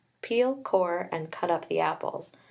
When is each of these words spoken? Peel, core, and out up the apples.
Peel, 0.23 0.55
core, 0.63 1.09
and 1.11 1.31
out 1.43 1.51
up 1.51 1.67
the 1.67 1.79
apples. 1.79 2.31